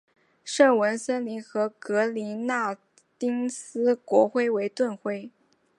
[0.43, 2.75] 圣文森特和格林纳
[3.19, 5.29] 丁斯国徽为盾徽。